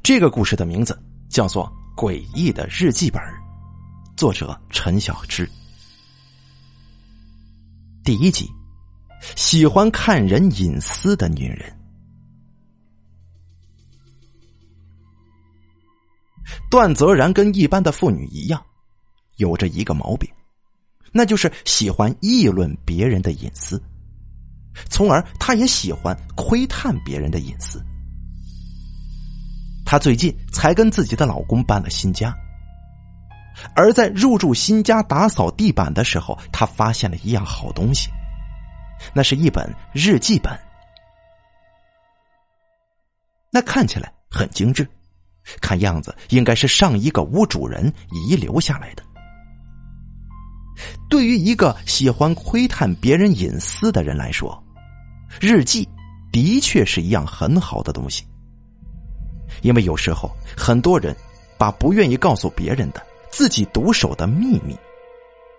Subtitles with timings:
[0.00, 0.98] 这个故事的名字
[1.28, 3.20] 叫做《诡异的日记本》，
[4.16, 5.48] 作者陈小芝。
[8.04, 8.48] 第一集，
[9.36, 11.78] 喜欢看人隐私的女人。
[16.70, 18.64] 段泽然跟一般的妇女一样，
[19.36, 20.28] 有着一个毛病，
[21.12, 23.80] 那就是喜欢议论别人的隐私，
[24.90, 27.82] 从而她也喜欢窥探别人的隐私。
[29.92, 32.34] 她最近才跟自己的老公搬了新家，
[33.74, 38.08] 而在入住新家打扫地板的时候，她发现了一样好东西，
[39.12, 40.58] 那是一本日记本，
[43.50, 44.88] 那看起来很精致，
[45.60, 49.02] 看样子应该是上一个屋主人遗留下来的。
[51.10, 54.58] 对于一个喜欢窥探别人隐私的人来说，
[55.38, 55.86] 日记
[56.32, 58.24] 的确是一样很好的东西。
[59.60, 61.14] 因为有时候很多人
[61.58, 64.76] 把不愿意告诉别人的自己独守的秘密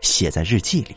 [0.01, 0.95] 写在日记里，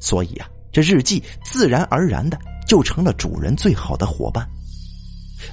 [0.00, 4.48] 所以啊，这日记自然而然的就成了主人最好的伙伴。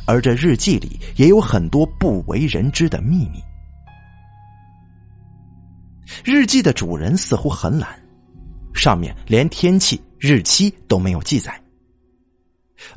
[0.07, 3.39] 而这日记里也有很多不为人知的秘密。
[6.23, 7.89] 日记的主人似乎很懒，
[8.73, 11.59] 上面连天气、日期都没有记载。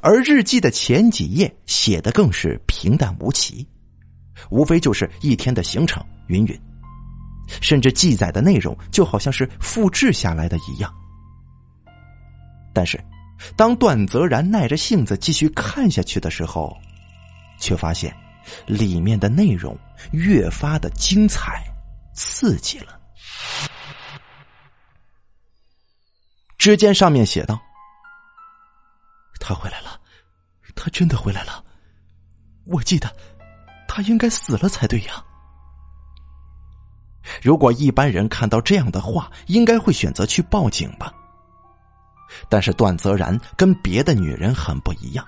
[0.00, 3.66] 而日记的前几页写的更是平淡无奇，
[4.50, 6.60] 无非就是一天的行程，云云，
[7.60, 10.92] 甚至记载的内容就好像是复制下来的一样。
[12.72, 13.02] 但是，
[13.56, 16.76] 当段泽然耐着性子继续看下去的时候，
[17.60, 18.14] 却发现
[18.66, 19.78] 里面的内容
[20.12, 21.64] 越发的精彩、
[22.14, 23.00] 刺激了。
[26.56, 27.60] 只见上面写道。
[29.40, 30.00] 他回来了，
[30.74, 31.64] 他真的回来了。
[32.64, 33.10] 我记得，
[33.86, 35.24] 他应该死了才对呀。
[37.42, 41.12] 如果一般人看到这样的话，应该会选择去报警吧。
[42.48, 45.26] 但是段泽然跟别的女人很不一样，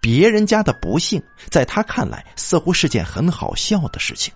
[0.00, 4.32] 别人家的不幸，在他看来似乎是件很好笑的事情。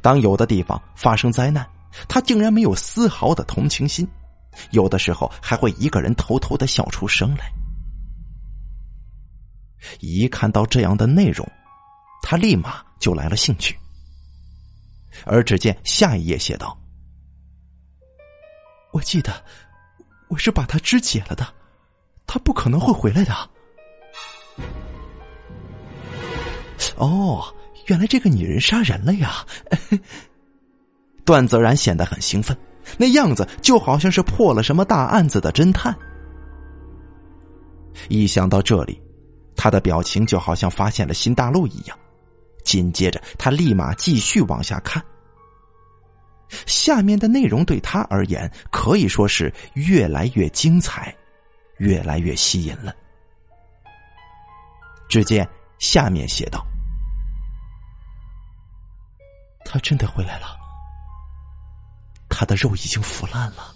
[0.00, 1.68] 当有的地方发生灾难，
[2.08, 4.08] 他竟然没有丝毫的同情心。
[4.70, 7.52] 有的时候还会一个人偷偷的笑出声来。
[10.00, 11.46] 一看到这样的内容，
[12.22, 13.78] 他立马就来了兴趣。
[15.24, 16.76] 而只见下一页写道
[18.92, 19.32] ：“我记得
[20.28, 21.46] 我是把他肢解了的，
[22.26, 23.32] 他不可能会回来的。”
[26.96, 27.54] 哦，
[27.86, 29.44] 原来这个女人杀人了呀！
[31.24, 32.56] 段泽然显得很兴奋。
[32.96, 35.94] 那样子就好像是破了什么大案子的侦探。
[38.08, 39.00] 一想到这里，
[39.56, 41.98] 他的表情就好像发现了新大陆一样。
[42.64, 45.02] 紧接着，他立马继续往下看。
[46.66, 51.14] 下面的内容对他而言可以说是越来越精彩，
[51.78, 52.94] 越来越吸引了。
[55.08, 56.64] 只见下面写道
[59.64, 60.56] ：“他真的回来了。”
[62.36, 63.72] 他的肉已经腐烂了，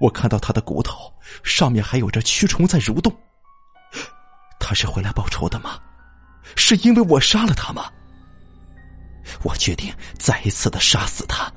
[0.00, 3.14] 我看到他的骨头上面还有着蛆虫在蠕动。
[4.58, 5.78] 他是回来报仇的吗？
[6.56, 7.92] 是因为我杀了他吗？
[9.42, 11.52] 我决定再一次的杀死他，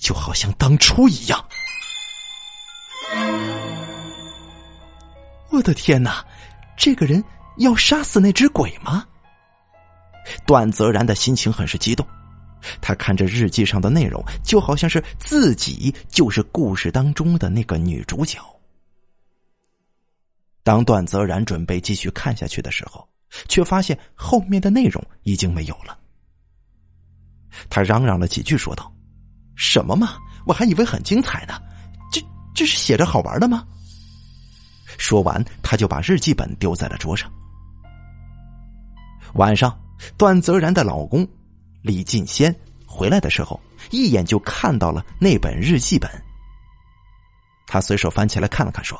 [0.00, 1.42] 就好像当初一样。
[5.50, 6.22] 我的天哪！
[6.76, 7.24] 这个人
[7.56, 9.06] 要杀死那只鬼吗？
[10.46, 12.06] 段泽然的心情很是激动。
[12.80, 18.38] 他看着日记上的内容，就好像是自己就是故事当中的那个女主角。
[20.62, 23.08] 当段泽然准备继续看下去的时候，
[23.48, 25.96] 却发现后面的内容已经没有了。
[27.70, 28.92] 他嚷嚷了几句，说道
[29.54, 31.54] ：“什么嘛，我还以为很精彩呢，
[32.10, 32.20] 这
[32.54, 33.64] 这是写着好玩的吗？”
[34.98, 37.32] 说完，他就把日记本丢在了桌上。
[39.34, 39.78] 晚上，
[40.16, 41.26] 段泽然的老公。
[41.86, 42.52] 李进先
[42.84, 43.60] 回来的时候，
[43.92, 46.10] 一眼就看到了那本日记本。
[47.64, 48.98] 他随手翻起来看了看，说：“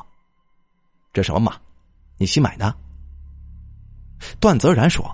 [1.12, 1.56] 这什么嘛？
[2.16, 2.72] 你新买的？”
[4.38, 5.04] 段泽然说：“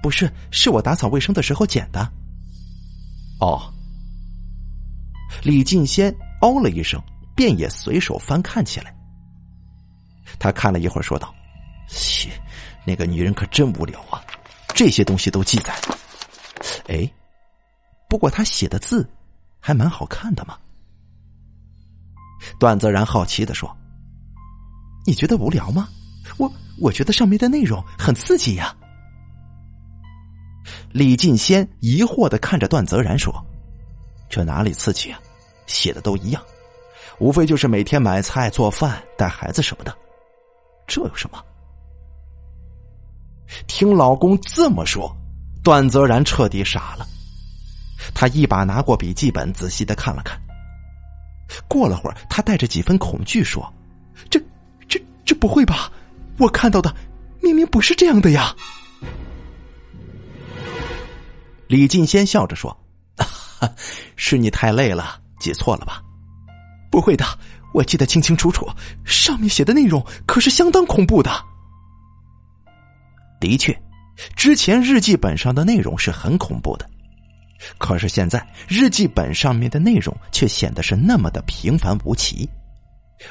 [0.00, 2.08] 不是，是我打扫卫生的时候捡的。”
[3.42, 3.74] 哦。
[5.42, 7.02] 李进先哦了一声，
[7.34, 8.94] 便也随手翻看起来。
[10.38, 11.34] 他看了一会儿，说道
[11.90, 12.30] ：“切，
[12.86, 14.22] 那个女人可真无聊啊，
[14.68, 15.74] 这些东西都记载。”
[16.88, 17.10] 哎，
[18.08, 19.08] 不过他写的字
[19.60, 20.58] 还蛮好看的嘛。
[22.58, 23.74] 段泽然好奇的说
[25.06, 25.88] ：“你觉得无聊吗？
[26.36, 28.74] 我我觉得上面的内容很刺激呀。
[30.92, 33.32] 李进先疑惑的看着段泽然说
[34.28, 35.20] ：“这哪里刺激啊？
[35.66, 36.42] 写的都一样，
[37.18, 39.94] 无非就是每天买菜、做饭、带孩子什么的，
[40.86, 41.42] 这有什么？”
[43.66, 45.14] 听老公这么说，
[45.62, 47.06] 段泽然彻底傻了。
[48.14, 50.40] 他一把拿过笔记本，仔细的看了看。
[51.66, 53.72] 过了会儿，他带着几分恐惧说
[54.30, 54.40] ：“这、
[54.88, 55.90] 这、这不会吧？
[56.38, 56.94] 我看到的
[57.42, 58.54] 明明不是这样的呀！”
[61.68, 62.74] 李进先笑着说
[64.16, 66.02] ：“是你太累了，记错了吧？
[66.90, 67.26] 不会的，
[67.74, 68.66] 我记得清清楚楚，
[69.04, 71.30] 上面写的内容可是相当恐怖的。
[73.40, 73.78] 的确，
[74.36, 76.88] 之前日记本上的内容是很恐怖的。”
[77.76, 82.48] 可是现在日记本上面的内容却显得是那么的平凡无奇，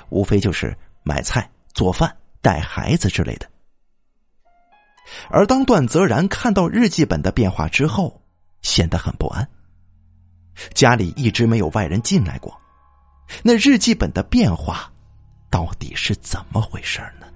[0.09, 3.47] 无非就是买菜、做饭、带孩子之类的。
[5.29, 8.21] 而当段泽然看到日记本的变化之后，
[8.61, 9.47] 显得很不安。
[10.73, 12.53] 家里一直没有外人进来过，
[13.43, 14.91] 那日记本的变化
[15.49, 17.27] 到底是怎么回事呢？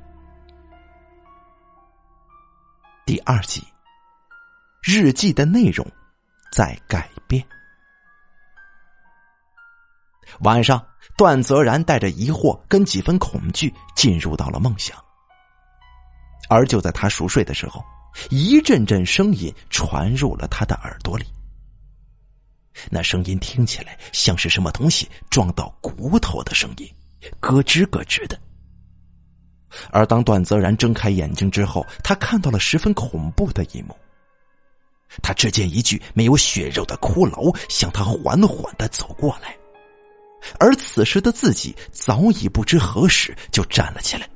[3.11, 3.61] 第二集，
[4.81, 5.85] 日记的内容。
[6.49, 7.45] 在改变。
[10.43, 10.81] 晚上，
[11.17, 14.97] 段泽然带着疑惑跟几分恐惧进入到了梦乡。
[16.47, 17.83] 而就在他熟睡的时候，
[18.29, 21.25] 一阵阵声音传入了他的耳朵里。
[22.89, 26.89] 那声音听起来像是什么东西撞到骨头的声音，
[27.41, 28.39] 咯吱咯吱的。
[29.91, 33.95] 而当段泽然睁开眼睛之后，他看到了十分恐怖的一幕。
[35.21, 39.53] 他只见一具没有血肉的骷髅向他缓缓的走过来，
[40.57, 44.29] 而此时的自己早已不知何时就站了起来。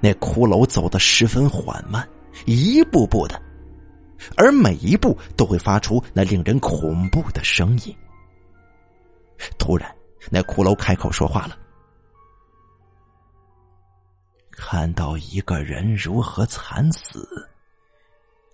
[0.00, 2.08] 那骷髅走得十分缓慢，
[2.46, 3.40] 一步步的，
[4.36, 7.96] 而每一步都会发出那令人恐怖的声音。
[9.56, 9.88] 突然，
[10.30, 11.56] 那骷髅开口说话了
[14.64, 17.48] ：“看到一个人如何惨死。”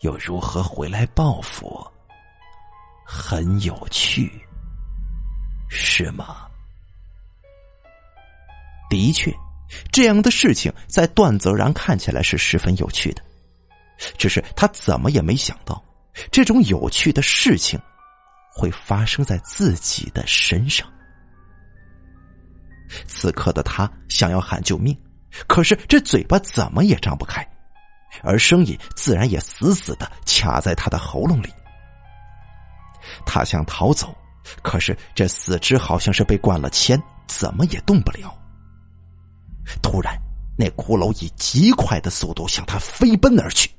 [0.00, 1.87] 又如何回来报复？
[3.05, 4.31] 很有趣，
[5.69, 6.49] 是吗？
[8.88, 9.31] 的确，
[9.93, 13.22] 这样的事情在段泽然看起来是十分有趣的。
[14.16, 15.82] 只是他怎么也没想到，
[16.31, 17.78] 这种有趣的事情
[18.50, 20.88] 会发生在自己的身上。
[23.06, 24.96] 此刻的他想要喊救命，
[25.46, 27.46] 可是这嘴巴怎么也张不开。
[28.22, 31.52] 而声音自然也死死的卡在他的喉咙里。
[33.25, 34.16] 他想逃走，
[34.62, 38.34] 可是这四肢好像是被灌了铅，怎么也动不了。
[39.82, 40.19] 突然，
[40.56, 43.70] 那骷髅以极快的速度向他飞奔而去，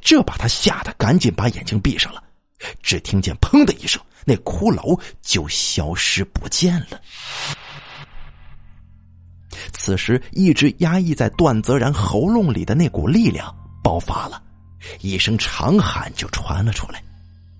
[0.00, 2.22] 这把他吓得赶紧把眼睛闭上了。
[2.82, 7.00] 只听见“砰”的一声，那骷髅就消失不见了。
[9.72, 14.42] 此时，一直压抑在段泽然喉咙里的那股力量爆发了，
[15.00, 17.02] 一声长喊就传了出来：“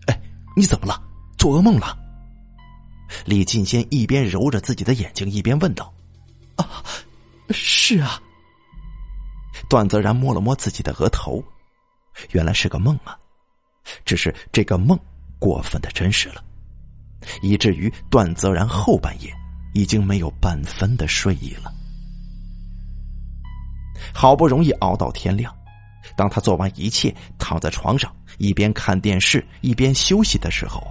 [0.08, 0.20] 哎，
[0.56, 1.02] 你怎么了？
[1.38, 1.98] 做噩梦了？”
[3.26, 5.92] 李进先一边揉着自己的眼睛，一边问道
[6.56, 6.82] ：“啊，
[7.50, 8.20] 是啊。”
[9.68, 11.44] 段泽然摸了摸自己的额头，
[12.30, 13.16] 原来是个梦啊，
[14.04, 14.98] 只是这个梦
[15.38, 16.42] 过分的真实了，
[17.42, 19.30] 以至于段泽然后半夜
[19.74, 21.72] 已经没有半分的睡意了。
[24.12, 25.54] 好不容易熬到天亮，
[26.16, 30.82] 当他做完一切，躺在床上一边看电视一边休息的时候，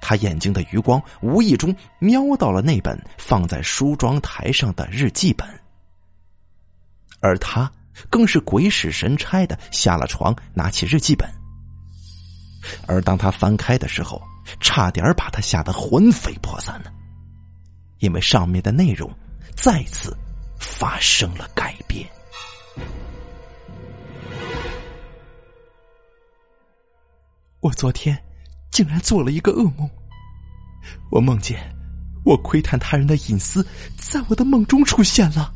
[0.00, 5.48] 他眼睛的余光无意中瞄到了那本放在梳妆台上的日记本，
[7.20, 7.70] 而他
[8.10, 11.28] 更是鬼使神差的下了床，拿起日记本。
[12.86, 14.20] 而当他翻开的时候，
[14.60, 16.90] 差点把他吓得魂飞魄散呢，
[17.98, 19.10] 因为上面的内容
[19.56, 20.16] 再次。
[20.62, 22.08] 发生了改变。
[27.60, 28.16] 我昨天
[28.70, 29.88] 竟然做了一个噩梦，
[31.10, 31.60] 我梦见
[32.24, 33.66] 我窥探他人的隐私，
[33.98, 35.52] 在我的梦中出现了。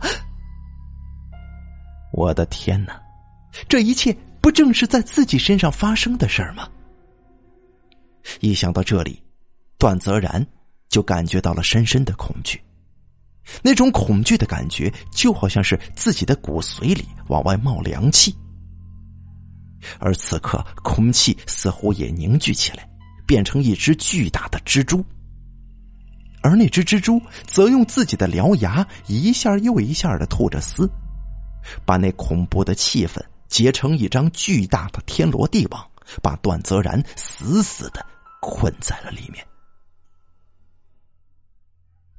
[2.13, 3.01] 我的天哪，
[3.69, 6.69] 这一切不正是在自己身上发生的事儿吗？
[8.41, 9.23] 一想到这里，
[9.79, 10.45] 段泽然
[10.89, 12.61] 就感觉到了深深的恐惧。
[13.63, 18.35] 那种恐惧的感觉，就好像是自己的骨髓里往外冒凉气，
[19.99, 22.89] 而此刻空气似乎也凝聚起来，
[23.27, 25.05] 变成一只巨大的蜘蛛，
[26.43, 30.91] 而那只蜘蛛则用自己的獠牙一下又一下的吐着丝，
[31.85, 35.85] 把那恐怖的气氛结成一张巨大的天罗地网，
[36.23, 38.05] 把段泽然死死的
[38.41, 39.45] 困在了里面。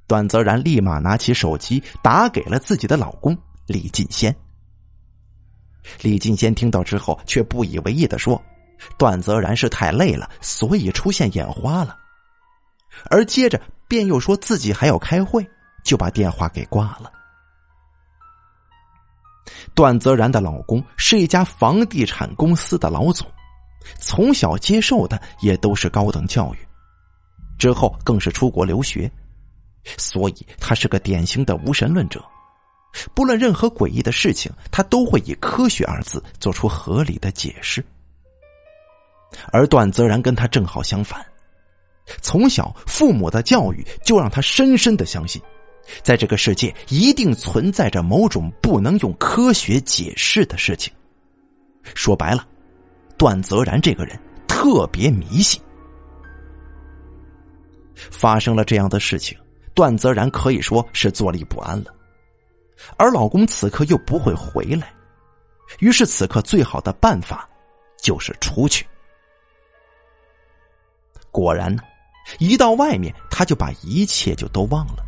[0.07, 4.35] 段泽然立马拿起手机打给了自己的老公李进先。
[6.01, 8.41] 李进先听到之后，却不以为意的说
[8.97, 11.97] ：“段泽然是太累了，所以出现眼花了。”
[13.09, 15.45] 而接着便又说自己还要开会，
[15.83, 17.11] 就把电话给挂了。
[19.73, 23.27] 段泽然的老公是一家房地产公司的老总，
[23.99, 26.57] 从小接受的也都是高等教育，
[27.57, 29.09] 之后更是出国留学，
[29.97, 32.23] 所以他是个典型的无神论者。
[33.13, 37.83] 不论任何诡异的事情，他都会以“科学”二字做出合理的解释。
[39.51, 41.23] 而段泽然跟他正好相反，
[42.21, 45.39] 从小父母的教育就让他深深的相信，
[46.01, 50.91] 在这个世界一定存在着某种不能用科学解释的事情。
[51.93, 52.47] 说白了，
[53.17, 54.17] 段泽然这个人
[54.47, 55.61] 特别迷信。
[57.95, 59.37] 发生了这样的事情，
[59.77, 61.93] 段泽然可以说是坐立不安了。
[62.97, 64.91] 而老公此刻又不会回来，
[65.77, 67.47] 于是此刻最好的办法
[68.01, 68.83] 就是出去。
[71.29, 71.83] 果然呢，
[72.39, 75.05] 一到外面，他就把一切就都忘了，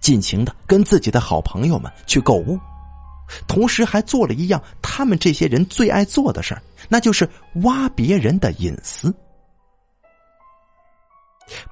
[0.00, 2.58] 尽情的跟自己的好朋友们去购物，
[3.46, 7.28] 同时还做了一样他们这些人最爱做的事儿，那就是
[7.64, 9.14] 挖别人的隐私。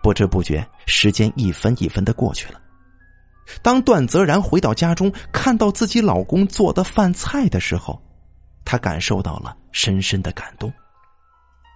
[0.03, 2.61] 不知不觉，时间一分一分的过去了。
[3.63, 8.01] 当段泽然回到家中，看到自己老公做的饭菜的时候，
[8.65, 10.73] 他感受到了深深的感动。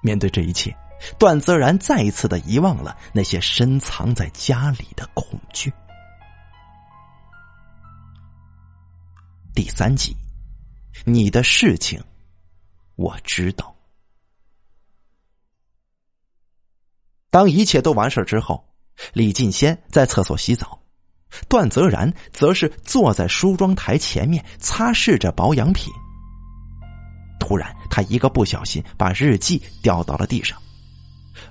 [0.03, 0.75] 面对这一切，
[1.19, 5.73] 段泽然再一次的遗忘了那些深藏在家里的恐惧。
[9.55, 10.17] 第三集，
[11.05, 12.03] 你的事情
[12.95, 13.75] 我知道。
[17.31, 18.65] 当一切都完事之后，
[19.13, 20.79] 李进先在厕所洗澡。
[21.47, 25.93] 段泽然则是坐在梳妆台前面擦拭着保养品。
[27.39, 30.59] 突然，他一个不小心把日记掉到了地上，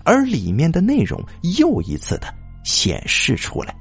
[0.03, 1.23] 而里面的内容
[1.59, 3.75] 又一次的显示出来。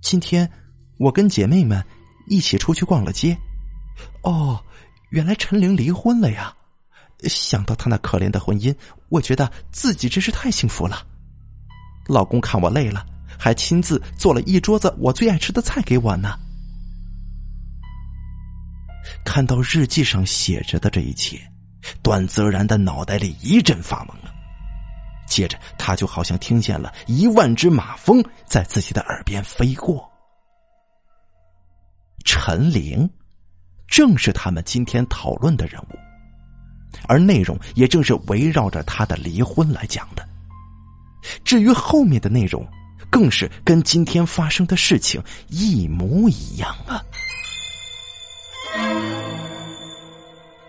[0.00, 0.50] 今天
[0.98, 1.82] 我跟姐妹们
[2.26, 3.36] 一起出去逛了街，
[4.22, 4.62] 哦，
[5.10, 6.54] 原来陈玲离婚了呀！
[7.28, 8.74] 想到她那可怜的婚姻，
[9.08, 11.06] 我觉得自己真是太幸福了。
[12.06, 13.06] 老公看我累了。
[13.36, 16.38] 还亲自做了一桌子我最爱吃的菜给我呢。
[19.24, 21.40] 看到日记上写着的这一切，
[22.00, 24.32] 段泽然的脑袋里一阵发懵了。
[25.26, 30.08] 接着，他就好像听见了一万只马蜂在自己的耳边飞过。
[32.24, 33.10] 陈玲，
[33.88, 35.98] 正是他们今天讨论的人物，
[37.06, 40.26] 而内容也正是围绕着他的离婚来讲的。
[41.44, 42.66] 至于后面的内容，
[43.10, 47.02] 更是跟今天发生的事情一模一样啊！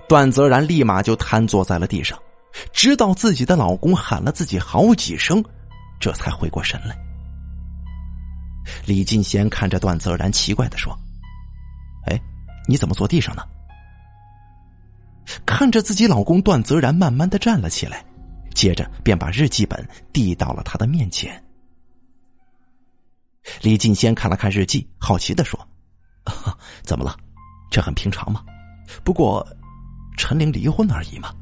[0.07, 2.17] 段泽然立马就瘫坐在了地上，
[2.71, 5.43] 直到自己的老公喊了自己好几声，
[5.99, 6.95] 这才回过神来。
[8.85, 10.95] 李进贤看着段泽然，奇怪的说
[12.05, 12.21] ：“哎，
[12.67, 13.43] 你怎么坐地上呢？”
[15.45, 18.05] 看着自己老公段泽然慢慢的站了起来，
[18.53, 21.43] 接着便把日记本递到了他的面前。
[23.61, 25.59] 李进先看了看日记，好奇的说
[26.83, 27.15] ：“怎么了？
[27.69, 28.43] 这很平常嘛？
[29.03, 29.45] 不过，
[30.17, 31.33] 陈玲离婚而已嘛。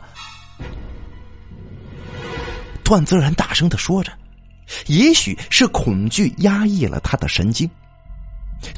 [2.82, 4.12] 段泽然大声的说着，
[4.86, 7.68] 也许是恐惧压抑了他的神经，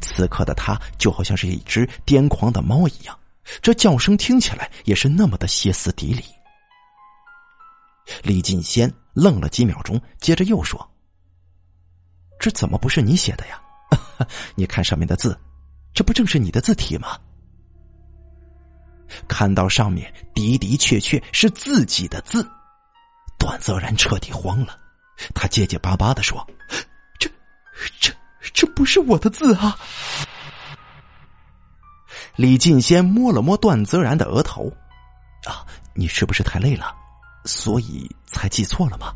[0.00, 3.18] 此刻的他就好像是一只癫狂的猫一样，
[3.62, 6.24] 这叫声听起来也是那么的歇斯底里。
[8.22, 8.92] 李进先。
[9.14, 10.88] 愣了几秒钟，接着又说
[12.38, 13.60] ：“这怎么不是你写的呀？
[14.54, 15.36] 你看上面的字，
[15.92, 17.18] 这不正是你的字体吗？”
[19.26, 22.48] 看到上面的的确确是自己的字，
[23.40, 24.78] 段泽然彻底慌了，
[25.34, 26.48] 他结结巴巴的说
[27.18, 27.28] ：“这、
[27.98, 28.14] 这、
[28.52, 29.78] 这不是我的字啊！”
[32.36, 34.72] 李进先摸了摸段泽然的额头
[35.46, 36.94] ：“啊，你是不是太累了？”
[37.44, 39.14] 所以才记错了吗？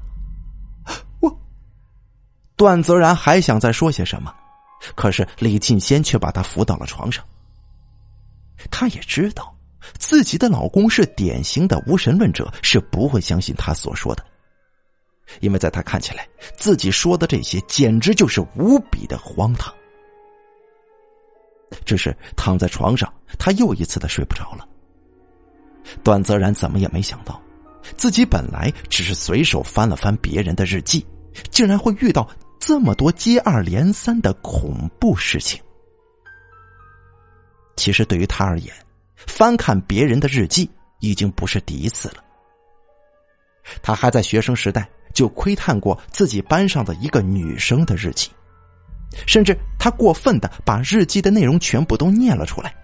[1.21, 1.41] 我
[2.57, 4.35] 段泽然还想再说些什么，
[4.95, 7.23] 可是李进先却把他扶到了床上。
[8.71, 9.55] 他也知道
[9.99, 14.25] 自己的老公是典型的无神论者，是不会相信他所说的。
[15.41, 19.73] 因为在他看起来，自己说的这些简直就是无比的荒唐。
[21.85, 24.69] 只是躺在床上，他又一次的睡不着了。
[26.03, 27.41] 段泽然怎么也没想到，
[27.97, 31.05] 自己本来只是随手翻了翻别人的日记，
[31.51, 32.29] 竟然会遇到
[32.61, 35.61] 这么多接二连三的恐怖事情。
[37.77, 38.73] 其实对于他而言，
[39.17, 42.23] 翻看别人的日记已经不是第一次了。
[43.83, 48.31] 他还在学生时代就窥探过自己班上的一个女生的日记。
[49.27, 52.75] 甚至他过分的把日记的内容全部都念了出来，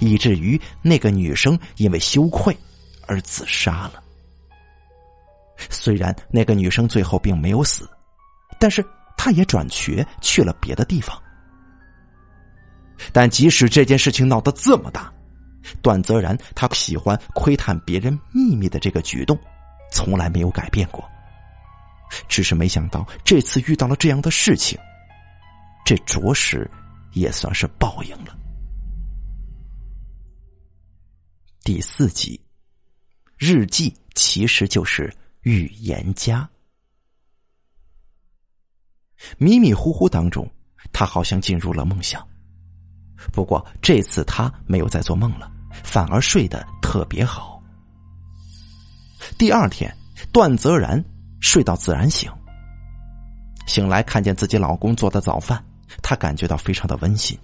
[0.00, 2.54] 以至于那个女生因为羞愧
[3.06, 4.02] 而自杀了。
[5.70, 7.88] 虽然那个女生最后并没有死，
[8.58, 8.84] 但是
[9.16, 11.18] 她也转学去了别的地方。
[13.12, 15.10] 但即使这件事情闹得这么大，
[15.80, 19.38] 段泽然他喜欢窥探别人秘密的这个举动，
[19.90, 21.02] 从来没有改变过。
[22.28, 24.78] 只是没想到这次遇到了这样的事情。
[25.84, 26.68] 这着实
[27.12, 28.36] 也算是报应了。
[31.62, 32.40] 第四集，
[33.36, 36.48] 日记其实就是预言家。
[39.38, 40.48] 迷迷糊糊当中，
[40.92, 42.24] 他好像进入了梦乡。
[43.32, 45.50] 不过这次他没有再做梦了，
[45.82, 47.62] 反而睡得特别好。
[49.38, 49.92] 第二天，
[50.32, 51.02] 段泽然
[51.46, 52.28] 睡到自然醒，
[53.68, 55.64] 醒来看见自己老公做的早饭。
[56.02, 57.38] 她感觉到非常的温馨，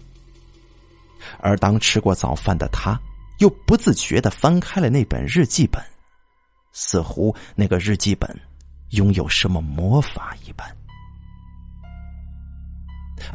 [1.39, 2.99] 而当吃过早饭的她，
[3.39, 5.81] 又不自觉的翻开了那本日记本，
[6.73, 8.29] 似乎那个日记本
[8.91, 10.67] 拥有什么魔法一般。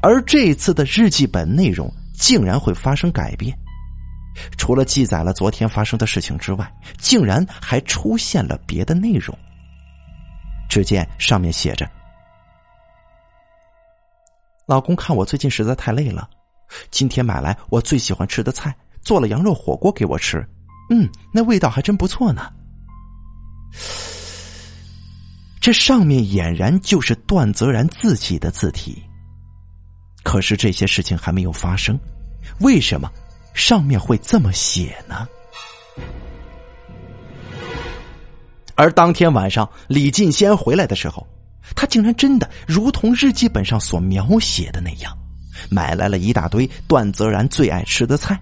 [0.01, 3.57] 而这次的日记本内容竟然会发生改变，
[4.57, 9.35] 除了记载了昨天发生的事情之外，竟然还出现了别的内容。
[10.67, 11.89] 只见上面写着。
[14.65, 16.29] 老公看我最近实在太累了，
[16.91, 20.45] 今天买来我最喜欢吃的菜，做了羊肉火锅给我吃。
[20.89, 22.51] 嗯，那味道还真不错呢。
[25.59, 29.03] 这上面俨然就是段泽然自己的字体。
[30.23, 31.97] 可是这些事情还没有发生，
[32.59, 33.09] 为什么
[33.53, 35.27] 上面会这么写呢？
[38.77, 41.25] 而当天晚上，李进先回来的时候。
[41.75, 45.13] 他竟然真的如同日记本上所描写的那样，
[45.69, 48.41] 买来了一大堆段泽然最爱吃的菜，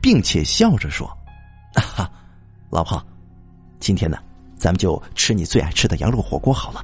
[0.00, 1.06] 并且笑着说
[1.76, 2.10] ：“啊哈，
[2.70, 3.04] 老婆，
[3.78, 4.16] 今天呢，
[4.56, 6.82] 咱们就吃你最爱吃的羊肉火锅好了。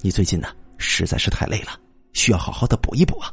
[0.00, 1.78] 你最近呢实在是太累了，
[2.12, 3.32] 需要好好的补一补啊。”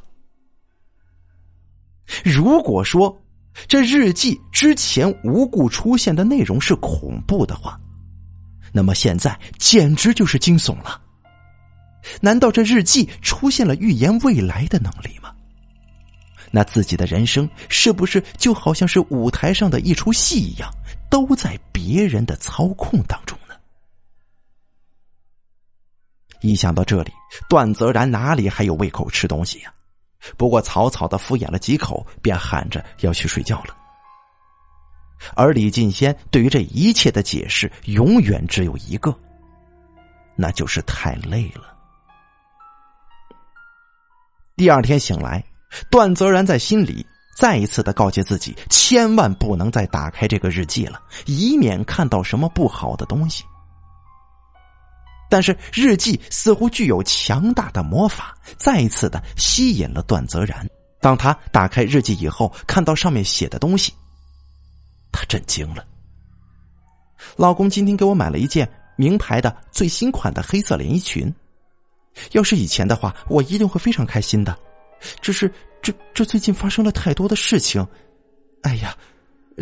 [2.24, 3.19] 如果说
[3.67, 7.80] 这日记之前无故出现的内容是恐怖的话，
[8.73, 10.99] 那么现在简直就是惊悚了。
[12.19, 15.33] 难道这日记出现了预言未来的能力吗？
[16.51, 20.69] 那自己的人生是不是就好像是舞台上的一出戏一样，
[21.09, 23.55] 都在别人的操控当中呢？
[26.41, 27.12] 一想到这里，
[27.47, 29.73] 段泽然哪里还有胃口吃东西呀？
[30.38, 33.75] 不过草草的敷衍了几口，便喊着要去睡觉了。
[35.36, 39.13] 而李进先对于这一切的解释，永远只有一个，
[40.36, 41.75] 那就是太累了。
[44.55, 45.43] 第二天醒来，
[45.89, 47.05] 段泽然在心里
[47.36, 53.43] 再一次的告诫自己，千万不能再打开这个日记了，以免看到什么不好的东西。
[55.29, 60.69] 但是日记似乎具有强大的魔法，再一次的吸引了段泽然。
[61.01, 63.91] 当他打开日记以后，看到上面写的东西，
[65.13, 65.86] 他震惊了。
[67.38, 71.34] 老公今天给我买了一件名牌的最新款的黑色连衣裙。
[72.34, 74.58] 要是以前的话，我一定会非常开心的。
[75.21, 75.49] 只是
[75.82, 77.86] 这这最近发生了太多的事情，
[78.62, 78.95] 哎呀，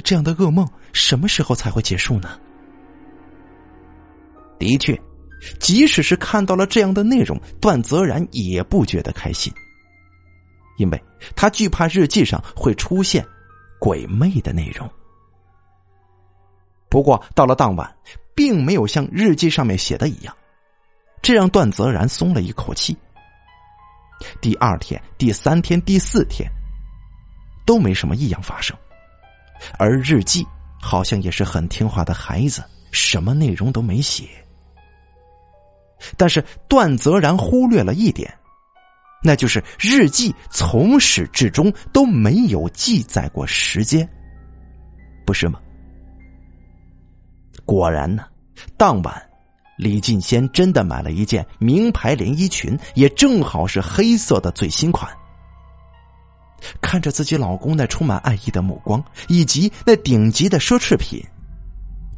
[0.04, 2.40] 这样的噩梦什么时候才会结束呢？
[4.60, 5.00] 的确，
[5.60, 9.52] 即使是看到了这样的内容，段泽然也不觉得开心，
[10.78, 11.04] 因为
[11.36, 13.26] 他惧怕日记上会出现
[13.80, 14.88] 鬼魅的内容。
[16.92, 17.90] 不过到了当晚，
[18.36, 20.36] 并没有像日记上面写的一样。
[21.22, 22.98] 这让段泽然松了一口气。
[24.42, 26.52] 第二天、第三天、第四天，
[27.66, 28.76] 都没什么异样发生，
[29.80, 30.46] 而日记
[30.82, 34.28] 好像也是很听话的孩子，什么内容都没写。
[36.18, 38.32] 但是段泽然忽略了一点，
[39.24, 44.08] 那就是日记从始至终都没有记载过时间，
[45.26, 45.60] 不是吗？
[47.72, 48.26] 果然呢，
[48.76, 49.30] 当晚。
[49.78, 55.10] 李进先真的买了一件名牌连衣裙，也正好是黑色的最新款。
[56.82, 61.24] 看着自己老公那充满爱意的目光，以及那顶级的奢侈品，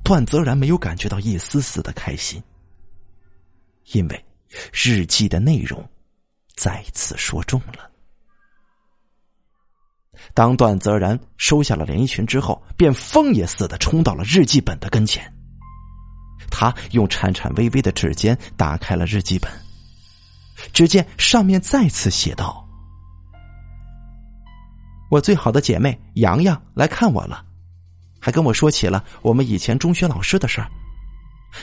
[0.04, 2.42] 段泽然没有感觉到一丝丝的开心，
[3.92, 4.26] 因为
[4.72, 5.88] 日记的内容
[6.56, 7.92] 再次说中了。
[10.34, 15.32] 当段泽然收下了连衣裙之后，便疯也似的冲到了日记本的跟前。
[16.56, 19.52] 他用颤颤巍巍的指尖打开了日记本，
[20.72, 22.64] 只见上面再次写道。
[25.10, 27.44] 我最好的姐妹洋洋来看我了，
[28.20, 30.70] 还跟我说起了我们以前中学老师的事儿。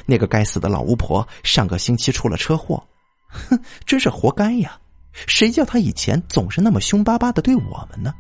[0.07, 2.85] 那个该死的老巫婆上个星期出了车祸，
[3.29, 4.77] 哼，真是活该呀！
[5.13, 8.13] 谁叫她以前总是那么凶巴巴的对我们呢？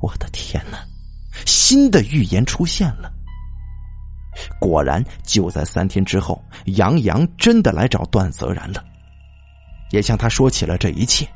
[0.00, 0.78] 我的天哪！
[1.44, 3.12] 新的预言出现了。
[4.60, 6.42] 果然，就在三天之后，
[6.76, 8.84] 杨洋真的来找段泽然了，
[9.90, 11.26] 也向他说起了这一切。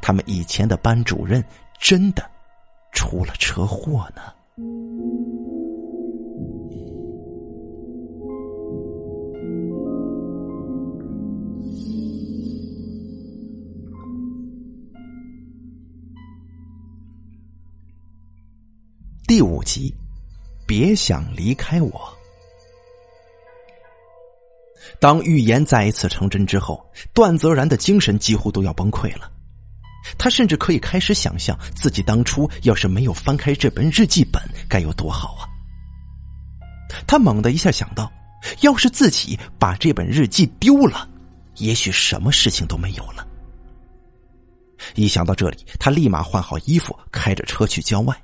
[0.00, 1.42] 他们以前的班主任
[1.80, 2.22] 真的
[2.92, 4.22] 出了车祸呢。
[19.26, 19.94] 第五集，
[20.66, 22.17] 别想离开我。
[25.00, 29.30] 当预言再一次成真之后，段泽然的精神几乎都要崩溃了。
[30.16, 35.44] 他甚至可以开始想象自己当初要是没有翻开这本日记本该有多好啊！
[37.06, 38.10] 他猛地一下想到，
[38.60, 41.06] 要是自己把这本日记丢了，
[41.56, 43.26] 也许什么事情都没有了。
[44.94, 48.16] 一想到这里，他立马换好衣服，开着车去郊外。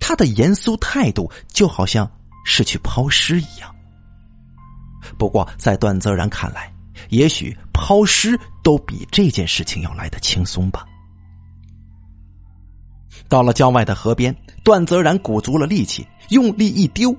[0.00, 2.10] 他的严肃态度就好像
[2.44, 3.72] 是去抛尸一样。
[5.18, 6.72] 不过，在段泽然看来，
[7.08, 10.86] 也许抛尸都比这件事情要来的轻松吧。
[13.28, 17.14] 到了郊外的河边，段泽然鼓足了力气，用力一丢，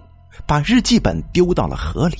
[0.46, 2.18] 把日记本丢到了河里。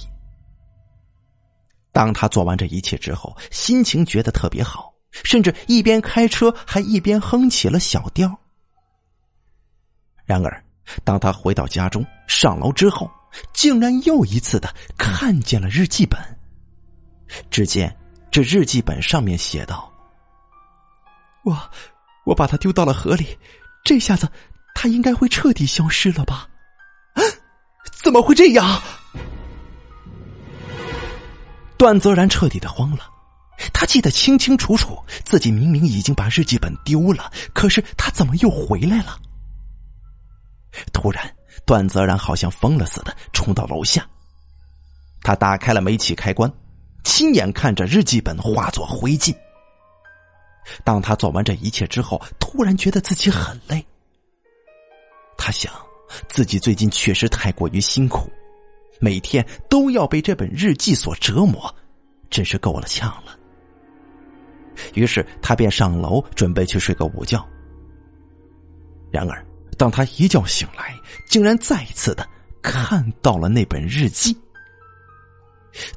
[1.92, 8.34] 当他做完这一切之后，心情觉得特别好，甚至一边开车还一边哼起了小调。
[10.24, 10.64] 然而，
[11.04, 13.12] 当他回到家中上楼之后，
[13.54, 16.20] 竟然又一次的看见了日记本。
[17.50, 17.96] 只见
[18.30, 19.92] 这日记本上面写道
[21.44, 21.58] ：“我，
[22.26, 23.38] 我把它丢到了河里，
[23.84, 24.30] 这下子
[24.76, 26.48] 它应该会彻底消失了吧？
[27.92, 28.82] 怎么会这样？”
[31.78, 33.10] 段泽然彻底的慌了，
[33.74, 39.18] 他记得清清楚楚，自己明明已经把日记本丢了，可是他怎么又回来了？
[40.94, 41.36] 突然，
[41.66, 44.08] 段泽然好像疯了似的冲到楼下，
[45.22, 46.52] 他打开了煤气开关。
[47.04, 49.36] 亲眼看着日记本化作灰烬。
[50.84, 53.84] 当他做完这一切之后，突然觉得自己很累。
[55.36, 55.74] 他想，
[56.30, 58.32] 自己最近确实太过于辛苦，
[59.00, 61.74] 每天都要被这本日记所折磨，
[62.30, 63.36] 真是够了呛了。
[64.94, 67.44] 于是他便上楼准备去睡个午觉。
[69.12, 69.44] 然而，
[69.82, 72.24] 当他一觉醒来，竟然再一次的
[72.62, 74.38] 看到了那本日记。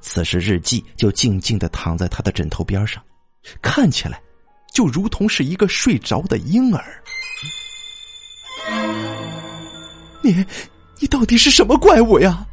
[0.01, 3.05] 此时，日记就静静的躺在他的枕头边上，
[3.61, 4.19] 看起来
[4.73, 7.03] 就如同是一个睡着的婴儿。
[10.23, 10.33] 你，
[10.99, 12.47] 你到底是什么怪物呀？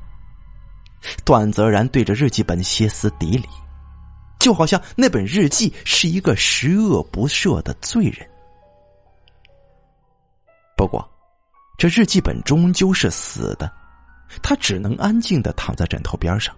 [1.23, 3.47] 段泽然对着日记本歇斯底里，
[4.37, 8.29] 就好像那本日记是一个十恶不赦的罪人。
[10.75, 11.09] 不过，
[11.81, 13.67] 这日记本终究是死的，
[14.43, 16.55] 他只能安静的躺在枕头边上。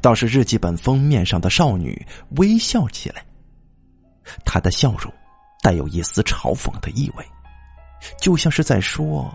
[0.00, 2.02] 倒是日记本封面上的少女
[2.38, 3.22] 微笑起来，
[4.42, 5.12] 她的笑容
[5.62, 7.22] 带有一丝嘲讽的意味，
[8.18, 9.30] 就像是在说：“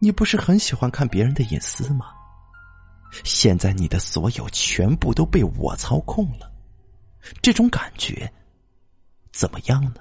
[0.00, 2.06] 你不是很喜欢看别人的隐私吗？
[3.24, 6.50] 现在你的所有全部都被我操控了，
[7.42, 8.32] 这种感觉
[9.32, 9.96] 怎么样呢？”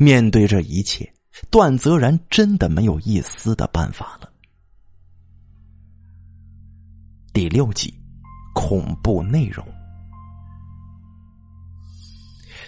[0.00, 1.12] 面对这一切，
[1.50, 4.32] 段泽然真的没有一丝的办法了。
[7.32, 7.92] 第六集，
[8.54, 9.66] 恐怖内容。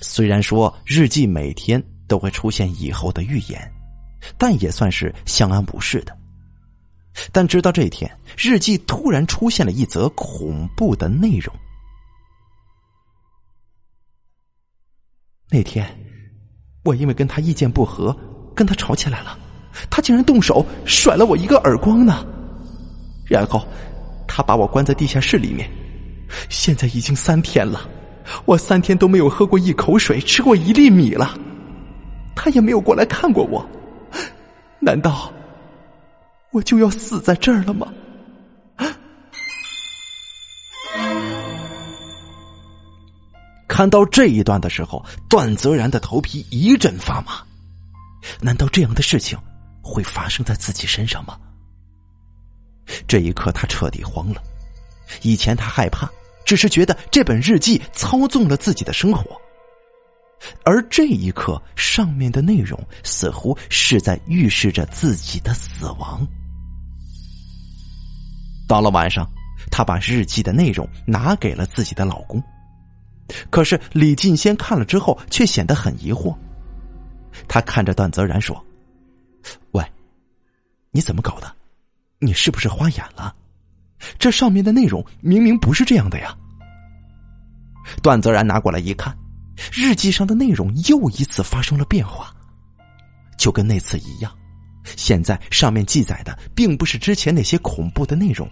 [0.01, 3.73] 虽然说日记每天都会出现以后的预言，
[4.37, 6.19] 但也算是相安无事的。
[7.31, 11.55] 但直到这一天，日记突然出现了一则恐怖的内容。
[15.49, 15.87] 那天，
[16.83, 18.17] 我因为跟他意见不合，
[18.55, 19.39] 跟他吵起来了，
[19.91, 22.25] 他竟然动手甩了我一个耳光呢。
[23.27, 23.65] 然后，
[24.27, 25.71] 他把我关在地下室里面。
[26.49, 27.89] 现在已经三天了，
[28.45, 31.35] 我三天都没有喝过一口水，吃过一粒米了。
[32.35, 33.65] 他也没有过来看过我。
[34.79, 35.31] 难道
[36.53, 37.87] 我就要死在这儿了吗？
[43.81, 47.43] 看到这一段的时候，段泽然的头皮一阵发麻。
[48.39, 49.39] 难道这样的事情
[49.81, 51.39] 会发生在自己身上吗？
[53.09, 54.43] 这一刻，他彻底慌了。
[55.23, 56.07] 以前他害怕，
[56.45, 59.35] 只是觉得这本日记操纵了自己的生活，
[60.63, 66.21] 而这一刻，上面的内容似乎是在预示着自己的死亡。
[68.69, 69.27] 到了晚上，
[69.71, 72.45] 他把日记的内容拿给了自己的老公。
[73.51, 76.35] 可是李进先看了之后，却显得很疑惑。
[77.47, 78.65] 他看着段泽然说
[79.73, 79.85] ：“喂，
[80.91, 81.55] 你怎么搞的？
[82.19, 83.35] 你是不是花眼了？
[84.19, 86.37] 这上面的内容明明不是这样的呀！”
[88.03, 89.17] 段泽然拿过来一看，
[89.73, 92.35] 日记上的内容又一次发生了变化，
[93.39, 94.33] 就跟那次一样。
[94.97, 98.49] 现在上面记载的并不是之前那些恐怖的内容，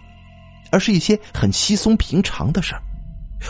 [0.71, 2.81] 而是一些很稀松平常的事儿。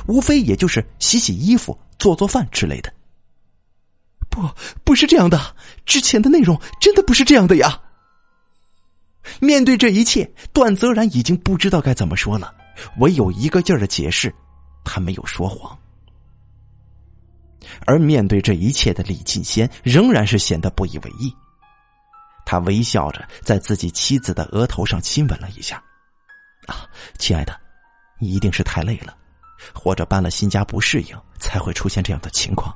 [0.07, 2.93] 无非也就是洗洗衣服、做做饭之类的。
[4.29, 4.47] 不，
[4.83, 5.55] 不是这样的。
[5.85, 7.81] 之前的内容真的不是这样的呀。
[9.39, 12.53] 面对这一切，段泽然已经不知道该怎么说了，
[12.99, 14.33] 唯有一个劲儿的解释，
[14.83, 15.77] 他没有说谎。
[17.85, 21.33] 而面对这一切的李进先仍然是显得不以为意。
[22.45, 25.83] 他微笑着在自己妻子的额头上亲吻了一下。
[26.65, 26.87] 啊，
[27.19, 27.59] 亲爱的，
[28.19, 29.15] 你一定是太累了。
[29.73, 32.75] 或者搬了新家不适应，才会出现这样的情况，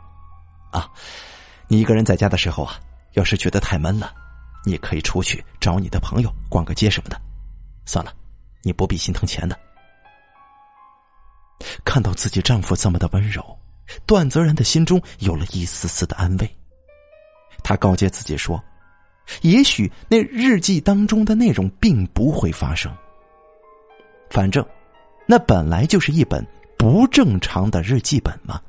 [0.72, 0.90] 啊！
[1.68, 2.80] 你一个人在家的时候啊，
[3.14, 4.14] 要是觉得太闷了，
[4.66, 7.20] 你可以出去找你的朋友逛个街什么的。
[7.86, 8.14] 算了，
[8.62, 9.58] 你不必心疼钱的。
[11.86, 13.44] 看到自己丈夫这么的温柔，
[14.06, 16.56] 段泽然的心中有了一丝丝的安慰。
[17.64, 18.62] 他告诫自己说
[19.42, 22.94] ：“也许那日记当中的内容并不会发生，
[24.30, 24.66] 反正
[25.26, 26.46] 那本来就是一本。”
[26.84, 28.60] 不正常的日记本吗？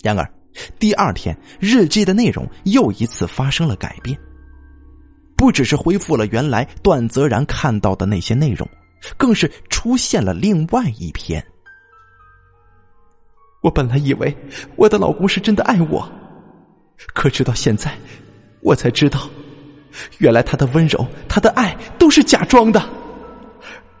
[0.00, 0.32] 然而，
[0.78, 4.16] 第二天日记的内容又一次发生了改变。
[5.36, 8.68] 不只是恢复了原来段泽然看到的那些内容，
[9.16, 11.44] 更是出现了另外一篇。
[13.60, 14.32] 我本来以为
[14.76, 16.08] 我的老公是真的爱我，
[17.12, 17.92] 可直到现在，
[18.60, 19.28] 我才知道，
[20.18, 22.88] 原来他的温柔、他的爱都是假装的，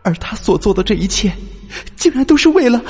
[0.04, 1.34] 而他所做的这一切。
[1.96, 2.80] 竟然都是为了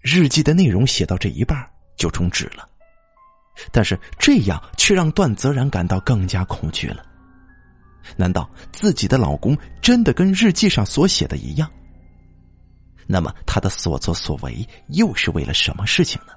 [0.00, 1.58] 日记的内容写到这一半
[1.96, 2.68] 就终止了，
[3.72, 7.04] 但是这样却让段泽然感到更加恐惧了。
[8.16, 11.68] 难道自己的老公真的跟日记上所写的一样？
[13.08, 16.32] 那么他的所作所为又是为了什么事情呢？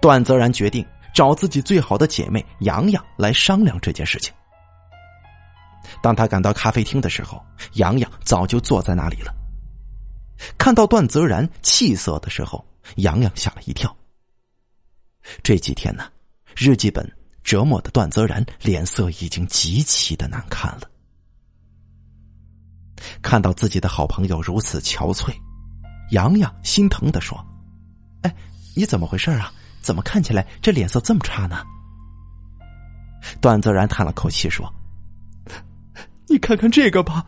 [0.00, 0.86] 段泽然决定。
[1.14, 4.34] 找自己最好的姐妹洋洋来商量这件事情。
[6.02, 7.40] 当他赶到咖啡厅的时候，
[7.74, 9.32] 洋洋早就坐在那里了。
[10.58, 12.62] 看到段泽然气色的时候，
[12.96, 13.96] 洋洋吓了一跳。
[15.42, 16.10] 这几天呢，
[16.56, 17.08] 日记本
[17.44, 20.90] 折磨的段泽然脸色已经极其的难看了。
[23.22, 25.32] 看到自己的好朋友如此憔悴，
[26.10, 27.38] 洋洋心疼的说
[28.22, 28.34] ：“哎，
[28.74, 29.52] 你怎么回事啊？”
[29.84, 31.62] 怎么看起来这脸色这么差呢？
[33.40, 34.72] 段泽然叹了口气说
[36.26, 37.26] ：“你看看这个吧。”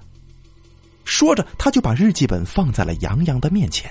[1.04, 3.90] 说着，他就把日记本放在了杨洋的面前。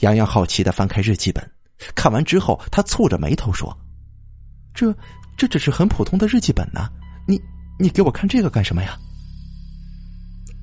[0.00, 1.50] 杨洋好奇的翻开日记本，
[1.94, 3.76] 看完之后，他蹙着眉头说
[4.72, 4.94] ：“这
[5.36, 6.88] 这只是很普通的日记本呢，
[7.28, 7.38] 你
[7.78, 8.98] 你给我看这个干什么呀？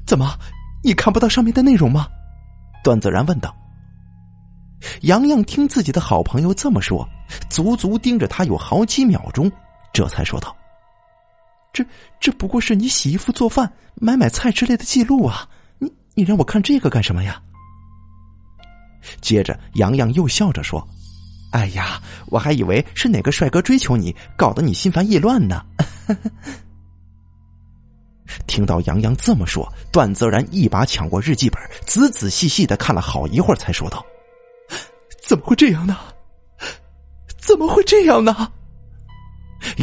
[0.07, 0.37] 怎么，
[0.83, 2.07] 你看不到上面的内容吗？”
[2.83, 3.55] 段泽然问道。
[5.01, 7.07] 洋洋听自己的好朋友这么说，
[7.49, 9.51] 足足盯着他有好几秒钟，
[9.91, 10.55] 这才说道
[11.73, 11.85] ：“这
[12.19, 15.47] 这不过是你洗衣服、做饭、买买菜之类的记录啊！
[15.79, 17.41] 你你让我看这个干什么呀？”
[19.21, 20.85] 接着，洋洋又笑着说
[21.51, 25.65] ：“哎呀，我还以为是哪个帅哥追求你，搞得你心烦意乱呢。
[28.45, 34.05] ”听到洋洋这么说，段泽然一把抢过日记本，仔仔细细的看了好一会儿，才说道。
[35.27, 35.97] 怎么会这样呢？
[37.37, 38.49] 怎么会这样呢？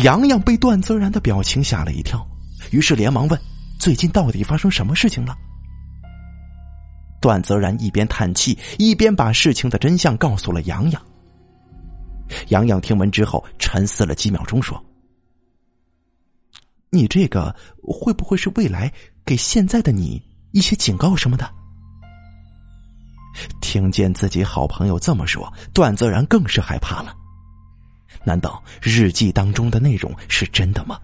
[0.02, 2.26] 洋洋被段泽然的表情吓了一跳，
[2.70, 3.38] 于是连忙问
[3.78, 5.36] ：“最近到底发生什么事情了？”
[7.20, 11.02] 段泽然一边叹气，一边把事情的真相告诉了杨洋。
[12.48, 14.82] 杨洋听闻之后，沉思了几秒钟，说
[16.88, 18.90] ：“你这个会不会是未来
[19.26, 21.46] 给现在的你一些警告什么的？”
[23.60, 27.14] 听见自己好朋友这么说，段泽然更是害怕了。
[28.24, 30.98] 难道日记当中的内容是真的吗？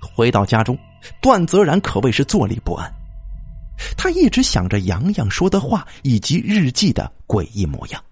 [0.00, 0.78] 回到家中，
[1.20, 2.92] 段泽然可谓是坐立不安。
[3.96, 8.02] 他一直想着洋洋说的话以及日记的诡异模样。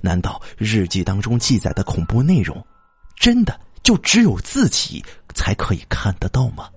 [0.00, 2.64] 难道日记当中记载的恐怖内容，
[3.16, 6.70] 真的就只有自己才可以看得到吗？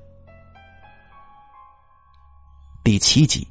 [2.84, 3.48] 第七集，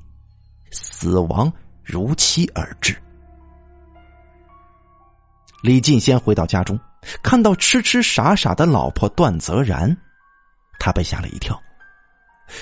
[0.76, 1.50] 死亡
[1.82, 2.94] 如期而至。
[5.62, 6.78] 李进先回到家中，
[7.22, 9.96] 看到痴痴傻傻的老婆段泽然，
[10.78, 11.58] 他被吓了一跳。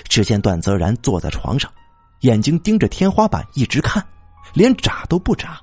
[0.05, 1.71] 只见段泽然坐在床上，
[2.21, 4.03] 眼睛盯着天花板一直看，
[4.55, 5.61] 连眨都不眨。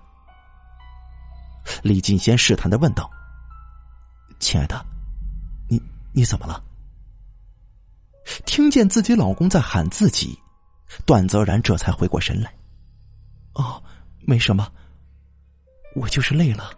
[1.81, 3.09] 李进先试探的问道
[4.39, 4.85] ：“亲爱的，
[5.69, 6.61] 你你怎么了？”
[8.45, 10.37] 听见自己老公在喊自己，
[11.05, 12.53] 段泽然这才回过神来
[13.53, 13.81] ：“哦，
[14.19, 14.67] 没什么，
[15.95, 16.71] 我就是累了。”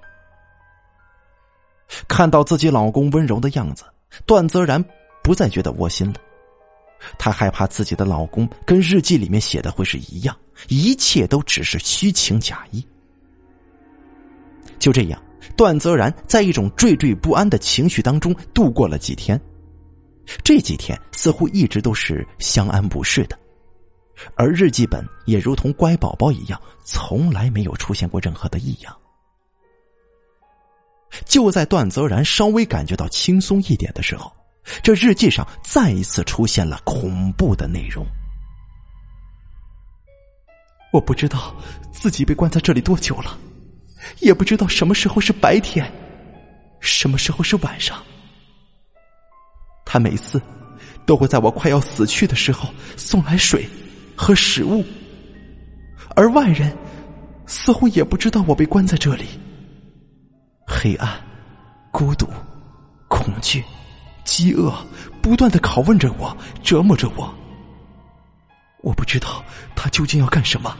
[2.08, 3.84] 看到自己老公温柔的样子，
[4.26, 4.84] 段泽然
[5.23, 6.15] 不再觉得窝心了。
[7.17, 10.36] 她害怕自己的老公跟日记里面写的会是一样，
[10.69, 12.86] 一切都只是虚情假意。
[14.80, 15.21] 就这样，
[15.56, 19.39] 段泽然在一种惴惴不安的情绪当中度过了几天。
[20.43, 23.38] 这几天似乎一直都是相安无事的，
[24.36, 28.95] 而日记本也如同乖宝宝一样，从来没有出现过任何的异样。
[31.26, 34.32] 就在段泽然稍微感觉到轻松一点的时候。
[34.82, 38.06] 这日记上再一次出现了恐怖的内容。
[40.93, 41.54] 我不知道
[41.91, 43.38] 自己被关在这里多久了，
[44.19, 45.91] 也不知道什么时候是白天，
[46.80, 48.02] 什么时候是晚上。
[49.84, 50.41] 他每次
[51.06, 53.67] 都会在我快要死去的时候送来水
[54.15, 54.84] 和食物，
[56.15, 56.76] 而外人
[57.45, 59.26] 似乎也不知道我被关在这里。
[60.65, 61.21] 黑暗、
[61.91, 62.28] 孤独、
[63.08, 63.63] 恐惧。
[64.26, 64.73] 饥饿
[65.21, 67.32] 不断的拷问着我，折磨着我。
[68.82, 69.43] 我不知道
[69.76, 70.76] 他究竟要干什么？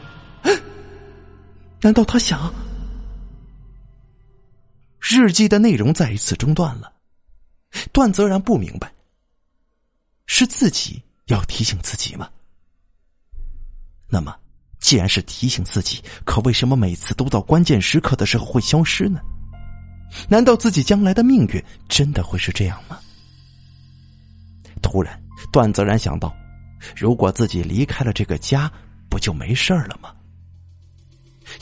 [1.82, 2.52] 难道他想？
[4.98, 6.90] 日记的内容再一次中断了。
[7.92, 8.92] 段泽然不明白，
[10.26, 12.28] 是自己要提醒自己吗？
[14.14, 14.32] 那么，
[14.78, 19.20] 既然是提醒自己，可为什么每次都到关键时刻的时候会消失呢？
[20.28, 22.96] 难道自己将来的命运真的会是这样吗？
[24.80, 26.32] 突然，段泽然想到，
[26.94, 28.70] 如果自己离开了这个家，
[29.10, 30.14] 不就没事了吗？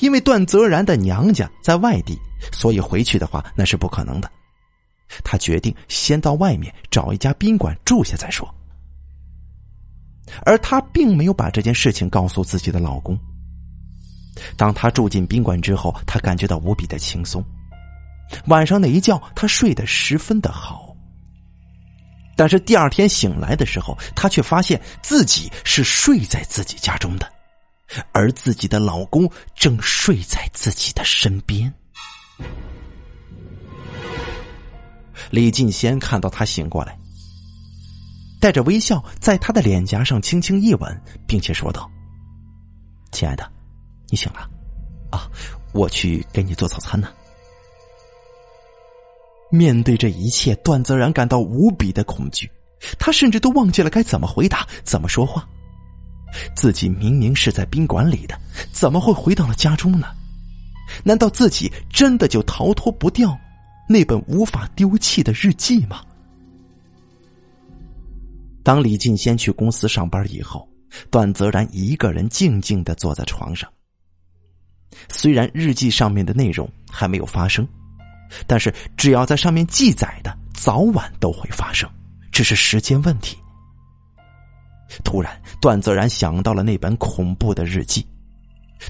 [0.01, 2.19] 因为段泽然的娘家在外地，
[2.53, 4.31] 所以回去的话那是不可能的。
[5.25, 8.47] 他决定先到外面找一家宾馆住下再说。
[10.45, 13.18] 而她并没有把这件事情告诉自己的老公。
[14.57, 17.45] 当她住进宾馆之后，她感觉到无比的轻松，
[18.47, 20.97] 晚上那一觉她睡得十分的好。
[22.35, 27.31] 但是第二天醒来的时候，她却发现自己是睡在自己家中的，
[28.12, 31.73] 而自己的老公正睡在自己的身边。
[35.31, 36.99] 李进先看到她醒过来，
[38.43, 41.89] 带着微笑在他的脸颊上轻轻一吻，并且说道
[43.13, 43.49] ：“亲爱的，
[44.09, 44.51] 你醒了
[45.13, 45.31] 啊，
[45.73, 47.09] 我去给你做早餐呢。”
[49.49, 52.51] 面对这一切，段泽然感到无比的恐惧，
[52.99, 55.49] 他甚至都忘记了该怎么回答、怎么说话。
[56.57, 58.37] 自己明明是在宾馆里的，
[58.73, 60.09] 怎么会回到了家中呢？
[61.05, 63.39] 难道自己真的就逃脱不掉
[63.89, 66.03] 那本无法丢弃的日记吗？
[68.62, 70.68] 当李进先去公司上班以后，
[71.11, 73.71] 段泽然一个人静静的坐在床上。
[75.08, 77.67] 虽然日记上面的内容还没有发生。
[78.46, 81.87] 但是，只要在上面记载的，早晚都会发生，
[82.31, 83.37] 只是时间问题。
[85.04, 88.06] 突然，段泽然想到了那本恐怖的日记，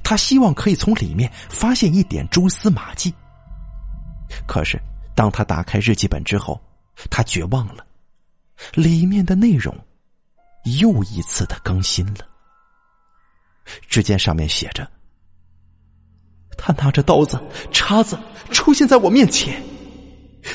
[0.04, 3.12] 他希望可以从里面发现一点蛛丝马迹。
[4.46, 4.80] 可是，
[5.16, 6.60] 当他打开日记本之后，
[7.10, 7.84] 他绝望了，
[8.74, 9.74] 里面的内容
[10.80, 12.28] 又一次的更新了。
[13.88, 14.88] 只见上面写着。
[16.58, 17.40] 他拿着刀子、
[17.72, 18.18] 叉子
[18.50, 19.62] 出现在我面前，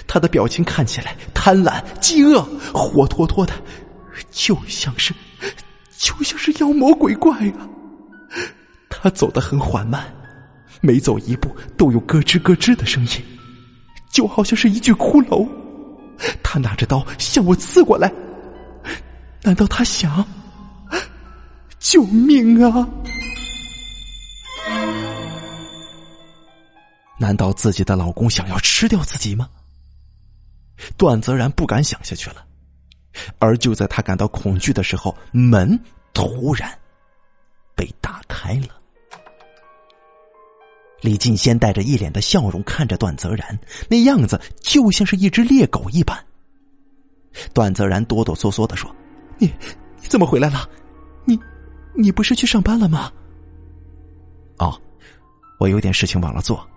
[0.08, 2.42] 他的表情看起来贪婪、饥饿、
[2.74, 3.54] 活脱脱的，
[4.32, 5.14] 就像是，
[5.98, 7.68] 就像是妖魔鬼怪啊！
[8.90, 10.14] 他走得很缓慢，
[10.82, 13.24] 每走一步都有咯吱咯吱的声音，
[14.12, 15.48] 就好像是一具骷髅。
[16.44, 18.12] 他拿着刀向我刺过来，
[19.44, 20.26] 难道他想？
[21.80, 22.88] 救命啊！
[27.20, 29.50] 难道自己的老公想要吃掉自己吗？
[30.98, 32.46] 段泽然不敢想下去了。
[33.40, 35.80] 而就在他感到恐惧的时候，门
[36.14, 36.78] 突然
[37.74, 38.77] 被打开了。
[41.02, 46.18] 李进先带着一脸的笑容看着段泽然，那样子就像是一只猎狗一般。
[47.54, 48.94] 段泽然哆哆嗦嗦的说
[49.38, 49.46] ：“你
[50.02, 50.68] 你怎么回来了？
[51.26, 51.40] 你
[51.96, 53.12] 你不是去上班了吗
[54.58, 54.80] ？”“哦，
[55.60, 56.68] 我有点事情忘了做，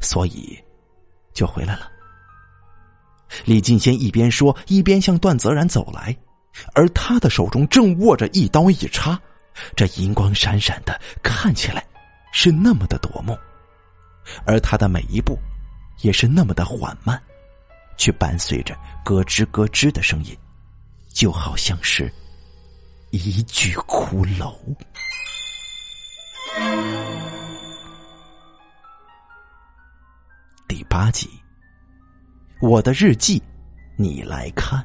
[0.00, 0.56] 所以
[1.34, 1.90] 就回来了。”
[3.44, 6.16] 李进先一边说，一边向段泽然走来，
[6.72, 9.20] 而他的手中正握着一刀一叉，
[9.74, 11.84] 这银光闪闪的，看起来
[12.32, 13.36] 是那么的夺目，
[14.44, 15.38] 而他的每一步
[16.02, 17.20] 也是那么的缓慢，
[17.96, 20.36] 却伴随着咯吱咯吱的声音，
[21.08, 22.12] 就好像是
[23.10, 24.54] 一具骷髅。
[30.68, 31.28] 第八集。
[32.62, 33.42] 我的日记，
[33.96, 34.82] 你来看。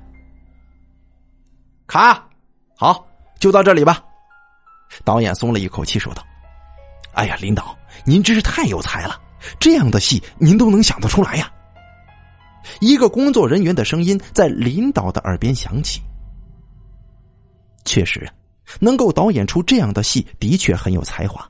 [1.88, 2.28] 卡，
[2.76, 3.08] 好，
[3.40, 4.04] 就到这里吧。
[5.06, 6.22] 导演松了一口气，说道
[7.16, 9.20] ：“哎呀，领导，您真是太有才了，
[9.60, 11.52] 这样的戏您都能想得出来呀！”
[12.80, 16.02] 一个工作人员的声音在领导的耳边响起。
[17.86, 18.30] 确实，
[18.80, 21.50] 能够导演出这样的戏，的确很有才华。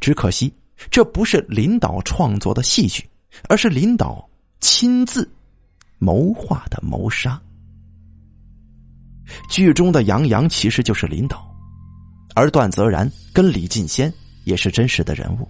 [0.00, 0.52] 只可惜，
[0.90, 3.08] 这不是领导创作的戏剧，
[3.48, 4.26] 而是领导。
[4.60, 5.30] 亲自
[5.98, 7.38] 谋划的谋杀。
[9.50, 11.54] 剧中的杨洋其实就是领导，
[12.34, 14.10] 而段泽然跟李进先
[14.44, 15.46] 也是真实的人物。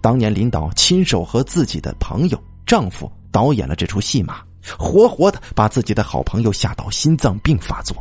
[0.00, 4.42] 当年领导亲手和自己的朋友、丈夫导演了这出戏码，
[4.78, 7.96] 活活的把自己的好朋友吓到心脏病发作，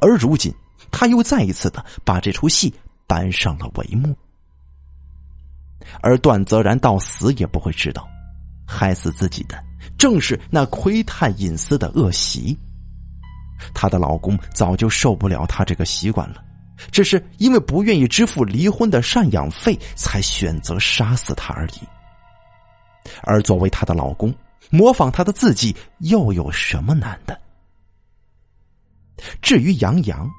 [0.00, 0.54] 而如今
[0.90, 2.72] 他又再一次的把这出戏
[3.06, 4.16] 搬上了帷幕，
[6.00, 8.06] 而段泽然到死也不会知道。
[8.66, 9.60] 害死自己的
[9.98, 12.56] 正是那窥探隐私的恶习。
[13.74, 16.36] 她的老公早就受不了她这个习惯了，
[16.90, 21.80] 只是因为不愿意支付离婚的赡养费，才选择杀死她而已。
[23.22, 24.34] 而作为她的老公，
[24.70, 27.38] 模仿她的字迹又有什么难的？
[29.42, 30.30] 至于杨洋，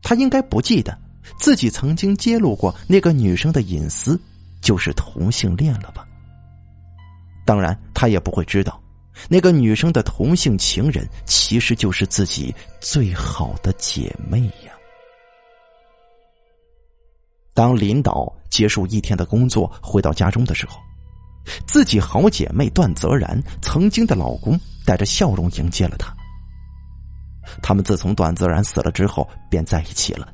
[0.00, 0.96] 他应该不记得
[1.36, 4.20] 自己曾经揭露过那个女生的隐私，
[4.60, 6.06] 就是同性恋了吧？
[7.44, 8.80] 当然，他也不会知道，
[9.28, 14.75] 那个女生的同性情人其实就是自己最好的姐妹呀。
[17.56, 20.78] 当领导结束一天的工作回到家中的时候，
[21.66, 26.14] 自己好姐妹段泽然曾经的老公带着笑容迎接了她。
[27.62, 30.30] 他们自从段泽然死了之后便在一起了。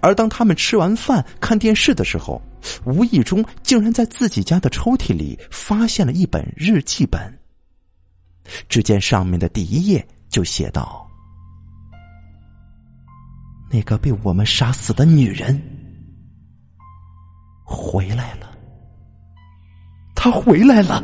[0.00, 2.40] 而当他们吃完饭看电视的时候，
[2.84, 7.20] 无意中竟然在自己家的抽屉里发现了一本日记本。
[8.68, 11.04] 只见上面的第一页就写道
[13.70, 15.60] ：“那个被我们杀死的女人
[17.66, 18.56] 回来了，
[20.14, 21.02] 他回来了。”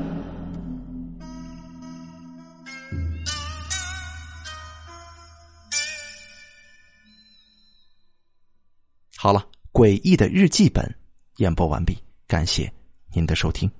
[9.18, 10.84] 好了，诡异的日记本
[11.36, 11.96] 演播完毕，
[12.26, 12.72] 感谢
[13.12, 13.70] 您的收听。